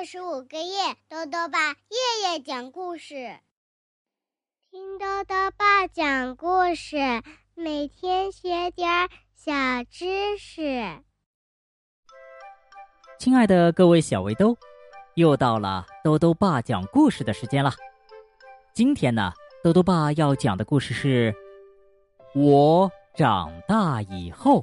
[0.00, 3.38] 二十五个月，豆豆爸夜夜讲故事，
[4.70, 6.96] 听豆豆爸讲故事，
[7.52, 9.52] 每天学点小
[9.90, 11.02] 知识。
[13.18, 14.56] 亲爱的各位小围兜，
[15.16, 17.70] 又到了豆豆爸讲故事的时间了。
[18.72, 21.30] 今天呢，豆豆爸要讲的故事是
[22.40, 24.62] 《我长大以后》，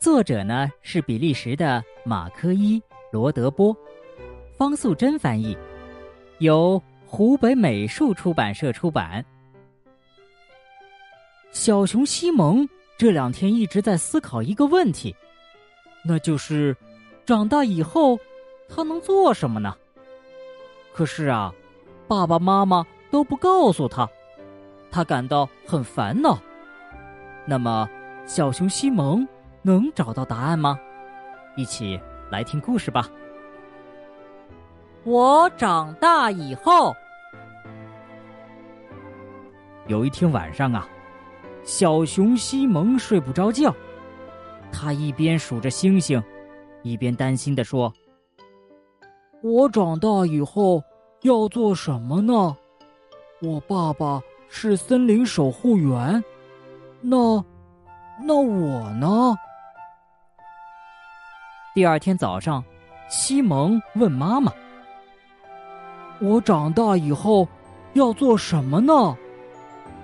[0.00, 2.80] 作者呢是比利时的马科伊·
[3.12, 3.76] 罗德波。
[4.60, 5.56] 方素珍翻译，
[6.36, 9.24] 由湖北美术出版社出版。
[11.50, 12.68] 小熊西蒙
[12.98, 15.16] 这两天一直在思考一个问题，
[16.04, 16.76] 那就是
[17.24, 18.18] 长大以后
[18.68, 19.74] 他能做什么呢？
[20.92, 21.54] 可是啊，
[22.06, 24.06] 爸爸妈妈都不告诉他，
[24.90, 26.38] 他感到很烦恼。
[27.46, 27.88] 那么，
[28.26, 29.26] 小熊西蒙
[29.62, 30.78] 能找到答案吗？
[31.56, 31.98] 一起
[32.30, 33.08] 来听故事吧。
[35.04, 36.94] 我长大以后，
[39.86, 40.86] 有一天晚上啊，
[41.64, 43.74] 小熊西蒙睡不着觉，
[44.70, 46.22] 他一边数着星星，
[46.82, 47.90] 一边担心的说
[49.42, 50.82] ：“我长大以后
[51.22, 52.54] 要做什么呢？
[53.40, 56.22] 我爸爸是森林守护员，
[57.00, 57.42] 那
[58.22, 59.34] 那我呢？”
[61.74, 62.62] 第二天早上，
[63.08, 64.52] 西蒙问妈妈。
[66.20, 67.48] 我长大以后
[67.94, 69.16] 要做什么呢？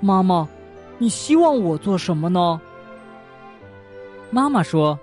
[0.00, 0.48] 妈妈，
[0.96, 2.58] 你希望我做什么呢？
[4.30, 4.98] 妈妈说：“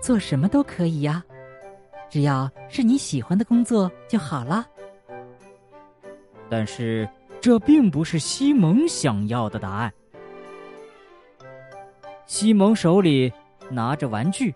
[0.00, 1.24] 做什么都可以呀，
[2.08, 4.64] 只要是你喜欢的工作就好了。”
[6.48, 7.08] 但是
[7.40, 9.92] 这并不是西蒙想要的答案。
[12.26, 13.32] 西蒙手里
[13.70, 14.54] 拿着玩具，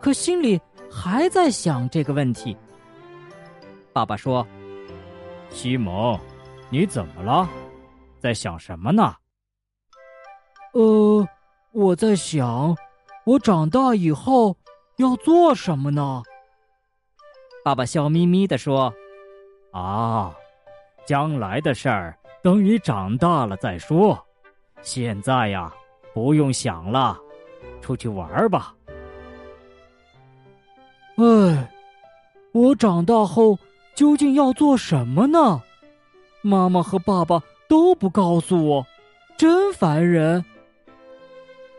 [0.00, 2.56] 可心里还在想这个问题。
[3.92, 4.46] 爸爸说。
[5.50, 6.18] 西蒙，
[6.70, 7.48] 你怎么了？
[8.18, 9.14] 在想什么呢？
[10.72, 11.26] 呃，
[11.72, 12.76] 我在想，
[13.24, 14.56] 我长大以后
[14.96, 16.22] 要做什么呢？
[17.64, 18.92] 爸爸笑眯眯的说
[19.72, 20.34] ：“啊，
[21.04, 24.18] 将来的事儿等你长大了再说。
[24.82, 25.72] 现在呀，
[26.14, 27.18] 不用想了，
[27.80, 28.74] 出去玩吧。”
[31.18, 31.70] 哎，
[32.52, 33.58] 我长大后。
[33.94, 35.62] 究竟要做什么呢？
[36.42, 38.86] 妈妈和爸爸都不告诉我，
[39.36, 40.42] 真烦人。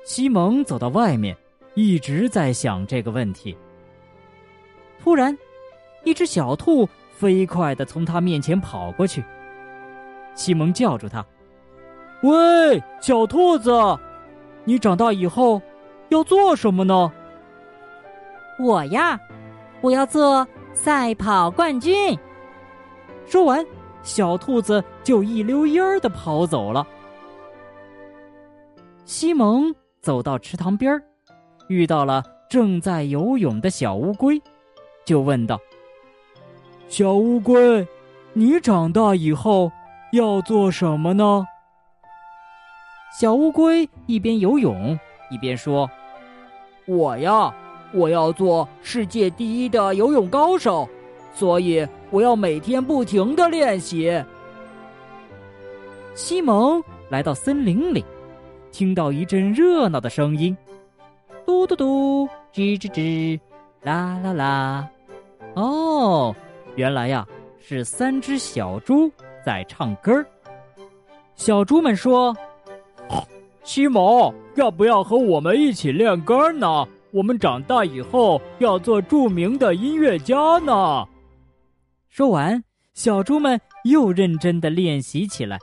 [0.03, 1.35] 西蒙走到外面，
[1.73, 3.57] 一直在想这个问题。
[5.01, 5.35] 突然，
[6.03, 9.23] 一只小兔飞快的从他面前跑过去。
[10.35, 11.25] 西蒙叫住他
[12.21, 13.71] ：“喂，小兔子，
[14.63, 15.59] 你长大以后
[16.09, 17.11] 要做什么呢
[18.63, 19.19] ？”“我呀，
[19.81, 22.17] 我要做。”赛跑冠军。
[23.25, 23.65] 说完，
[24.03, 26.85] 小兔子就一溜烟儿的跑走了。
[29.05, 31.01] 西蒙走到池塘边儿，
[31.67, 34.41] 遇到了正在游泳的小乌龟，
[35.05, 35.59] 就问道
[36.89, 37.87] ：“小乌龟，
[38.33, 39.71] 你长大以后
[40.13, 41.45] 要做什么呢？”
[43.19, 44.97] 小乌龟一边游泳
[45.29, 45.89] 一边说
[46.87, 47.53] ：“我呀。”
[47.93, 50.87] 我要做世界第一的游泳高手，
[51.33, 54.23] 所以我要每天不停的练习。
[56.13, 58.03] 西蒙来到森林里，
[58.71, 60.55] 听到一阵热闹的声音，
[61.45, 63.39] 嘟嘟嘟，吱吱吱，
[63.83, 64.89] 啦啦啦。
[65.55, 66.35] 哦，
[66.75, 67.27] 原来呀
[67.59, 69.11] 是三只小猪
[69.45, 70.25] 在唱歌。
[71.35, 72.35] 小猪们说
[73.63, 81.05] ：“西蒙，要不要和我们一起练歌呢？”我们长大以后要做著名的音乐家呢。
[82.09, 82.63] 说完，
[82.93, 85.59] 小猪们又认真的练习起来。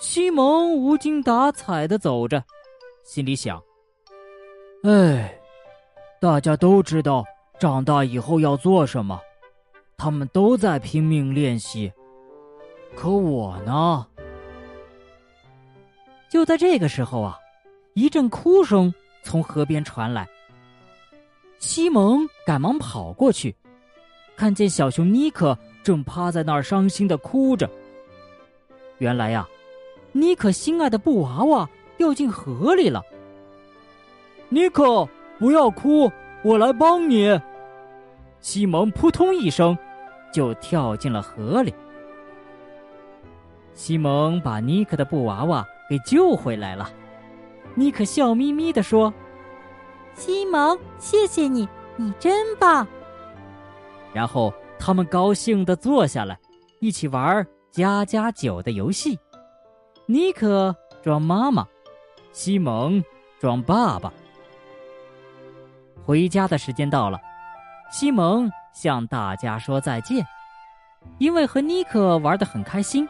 [0.00, 2.44] 西蒙无精打采的走着，
[3.04, 3.62] 心里想
[4.84, 5.38] ：“哎，
[6.20, 7.24] 大家都知道
[7.58, 9.20] 长大以后要做什么，
[9.96, 11.92] 他们都在拼命练习，
[12.94, 14.06] 可我呢？”
[16.30, 17.38] 就在这个时候啊，
[17.94, 18.94] 一阵哭声。
[19.26, 20.24] 从河边传来，
[21.58, 23.52] 西蒙赶忙跑过去，
[24.36, 27.68] 看见小熊尼克正趴在那儿伤心的哭着。
[28.98, 29.44] 原来呀，
[30.12, 33.02] 尼克心爱的布娃娃掉进河里了。
[34.48, 35.06] 尼克，
[35.40, 36.08] 不要哭，
[36.44, 37.38] 我来帮你。
[38.40, 39.76] 西蒙扑通一声，
[40.32, 41.74] 就跳进了河里。
[43.74, 46.88] 西蒙把尼克的布娃娃给救回来了。
[47.78, 49.12] 妮可笑眯眯地说
[50.14, 52.86] ：“西蒙，谢谢你，你真棒！
[54.14, 56.38] 然后他们高兴的坐下来，
[56.80, 59.18] 一起玩家家酒的游戏。
[60.06, 61.66] 妮可装妈妈，
[62.32, 63.04] 西蒙
[63.38, 64.10] 装爸爸。
[66.02, 67.20] 回家的时间到了，
[67.92, 70.26] 西蒙向大家说再见，
[71.18, 73.06] 因为和妮可玩的很开心，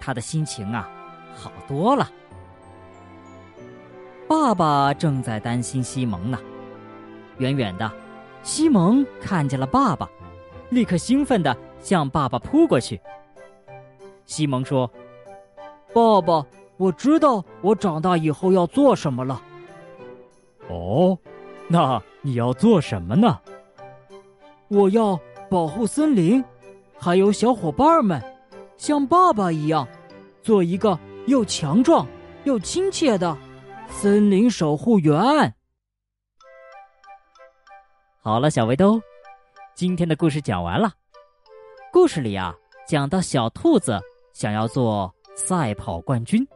[0.00, 0.88] 他的心情啊
[1.34, 2.08] 好多了。
[4.30, 6.38] 爸爸正在担心西蒙呢，
[7.38, 7.90] 远远的，
[8.44, 10.08] 西蒙看见了爸爸，
[10.68, 13.00] 立刻兴奋地向爸爸扑过去。
[14.26, 14.88] 西蒙说
[15.92, 16.46] ：“爸爸，
[16.76, 19.42] 我知道我长大以后要做什么了。”
[20.70, 21.18] 哦，
[21.66, 23.36] 那你要做什么呢？
[24.68, 25.18] 我要
[25.50, 26.44] 保护森林，
[26.96, 28.22] 还有小伙伴们，
[28.76, 29.88] 像爸爸一样，
[30.40, 32.06] 做一个又强壮
[32.44, 33.36] 又亲切的。
[33.90, 35.54] 森林守护员。
[38.22, 39.00] 好了，小围兜，
[39.74, 40.92] 今天的故事讲完了。
[41.92, 42.54] 故事里啊，
[42.86, 44.00] 讲到小兔子
[44.32, 46.46] 想要做赛跑冠军，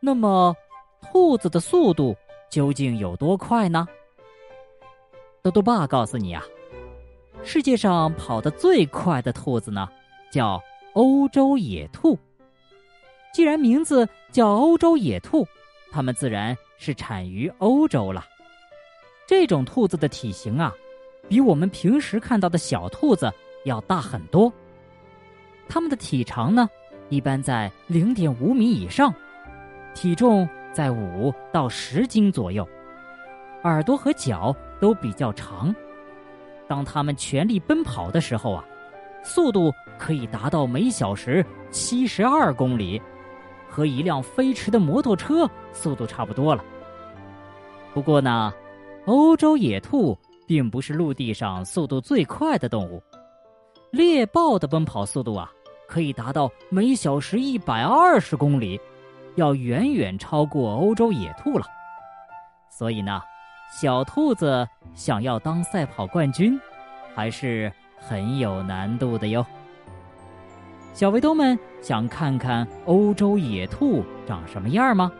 [0.00, 0.54] 那么
[1.00, 2.14] 兔子的速度
[2.48, 3.88] 究竟有多快呢？
[5.42, 6.44] 豆豆爸告诉你啊，
[7.42, 9.88] 世界上跑得最快的兔子呢，
[10.30, 10.62] 叫
[10.92, 12.16] 欧洲野兔。
[13.34, 15.44] 既然名字叫欧洲野兔。
[15.92, 18.24] 它们自然是产于欧洲了。
[19.26, 20.74] 这种兔子的体型啊，
[21.28, 23.30] 比我们平时看到的小兔子
[23.64, 24.52] 要大很多。
[25.68, 26.68] 它们的体长呢，
[27.08, 29.14] 一般在零点五米以上，
[29.94, 32.66] 体重在五到十斤左右，
[33.64, 35.74] 耳朵和脚都比较长。
[36.66, 38.64] 当它们全力奔跑的时候啊，
[39.22, 43.00] 速度可以达到每小时七十二公里。
[43.72, 46.62] 和一辆飞驰的摩托车速度差不多了。
[47.94, 48.52] 不过呢，
[49.06, 50.16] 欧洲野兔
[50.46, 53.02] 并不是陆地上速度最快的动物。
[53.90, 55.50] 猎豹的奔跑速度啊，
[55.88, 58.78] 可以达到每小时一百二十公里，
[59.36, 61.64] 要远远超过欧洲野兔了。
[62.68, 63.22] 所以呢，
[63.80, 66.60] 小兔子想要当赛跑冠军，
[67.14, 69.44] 还是很有难度的哟。
[70.92, 75.10] 小围兜们想看看欧洲野兔长什么样吗？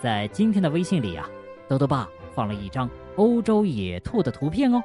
[0.00, 1.28] 在今天的微信里啊，
[1.68, 4.82] 豆豆爸放了一张欧洲野兔的图片哦。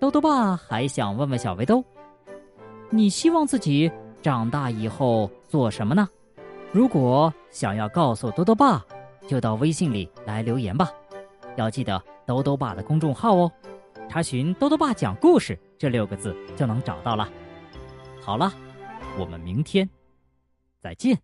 [0.00, 1.84] 豆豆爸还想问问小围兜，
[2.88, 3.90] 你希望自己
[4.22, 6.08] 长大以后做什么呢？
[6.72, 8.84] 如果想要告诉豆豆爸，
[9.26, 10.90] 就到微信里来留言吧。
[11.56, 13.52] 要记得豆豆爸的公众号哦，
[14.08, 17.28] 查询“豆豆爸讲故事”这六个字就能找到了。
[18.20, 18.52] 好了，
[19.18, 19.88] 我们明天
[20.80, 21.18] 再见。